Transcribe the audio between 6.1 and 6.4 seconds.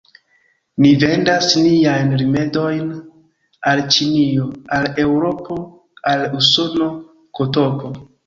al